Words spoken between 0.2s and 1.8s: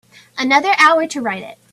Another hour to write it.